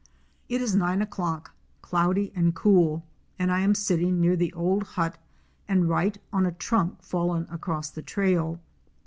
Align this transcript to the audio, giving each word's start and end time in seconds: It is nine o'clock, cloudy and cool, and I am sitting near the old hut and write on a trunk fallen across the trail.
It 0.49 0.63
is 0.63 0.73
nine 0.75 0.99
o'clock, 1.03 1.53
cloudy 1.83 2.33
and 2.35 2.55
cool, 2.55 3.05
and 3.37 3.51
I 3.51 3.59
am 3.59 3.75
sitting 3.75 4.19
near 4.19 4.35
the 4.35 4.51
old 4.53 4.81
hut 4.83 5.19
and 5.67 5.87
write 5.87 6.17
on 6.33 6.43
a 6.43 6.51
trunk 6.51 7.03
fallen 7.03 7.45
across 7.51 7.91
the 7.91 8.01
trail. 8.01 8.59